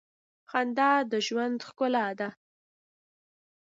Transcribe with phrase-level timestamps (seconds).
[0.49, 2.29] خندا د ژوند ښکلا ده.